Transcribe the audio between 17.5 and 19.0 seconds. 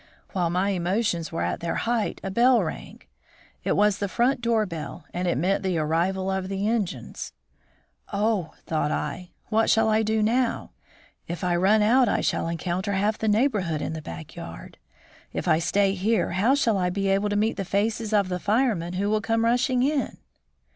the faces of the firemen